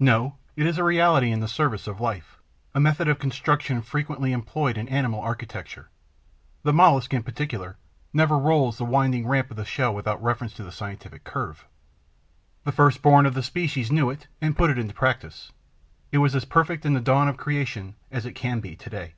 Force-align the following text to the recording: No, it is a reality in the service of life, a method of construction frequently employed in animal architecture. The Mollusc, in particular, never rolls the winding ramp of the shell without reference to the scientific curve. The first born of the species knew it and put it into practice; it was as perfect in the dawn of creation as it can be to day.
No, 0.00 0.38
it 0.56 0.66
is 0.66 0.76
a 0.76 0.82
reality 0.82 1.30
in 1.30 1.38
the 1.38 1.46
service 1.46 1.86
of 1.86 2.00
life, 2.00 2.40
a 2.74 2.80
method 2.80 3.06
of 3.06 3.20
construction 3.20 3.80
frequently 3.80 4.32
employed 4.32 4.76
in 4.76 4.88
animal 4.88 5.20
architecture. 5.20 5.88
The 6.64 6.72
Mollusc, 6.72 7.14
in 7.14 7.22
particular, 7.22 7.76
never 8.12 8.36
rolls 8.38 8.76
the 8.78 8.84
winding 8.84 9.24
ramp 9.24 9.52
of 9.52 9.56
the 9.56 9.64
shell 9.64 9.94
without 9.94 10.20
reference 10.20 10.52
to 10.54 10.64
the 10.64 10.72
scientific 10.72 11.22
curve. 11.22 11.64
The 12.64 12.72
first 12.72 13.02
born 13.02 13.24
of 13.24 13.34
the 13.34 13.42
species 13.44 13.92
knew 13.92 14.10
it 14.10 14.26
and 14.40 14.56
put 14.56 14.68
it 14.70 14.78
into 14.80 14.94
practice; 14.94 15.52
it 16.10 16.18
was 16.18 16.34
as 16.34 16.44
perfect 16.44 16.84
in 16.84 16.94
the 16.94 17.00
dawn 17.00 17.28
of 17.28 17.36
creation 17.36 17.94
as 18.10 18.26
it 18.26 18.32
can 18.32 18.58
be 18.58 18.74
to 18.74 18.90
day. 18.90 19.14